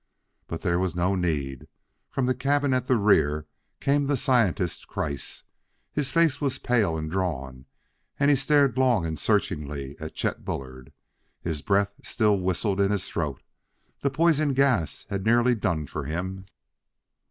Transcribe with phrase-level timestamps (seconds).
[0.47, 1.67] But there was no need:
[2.09, 3.45] from the cabin at the rear
[3.79, 5.43] came the scientist, Kreiss.
[5.93, 7.67] His face was pale and drawn,
[8.19, 10.91] and he stared long and searchingly at Chet Bullard.
[11.41, 13.43] His breath still whistled in his throat;
[14.01, 16.47] the poison gas had nearly done for him.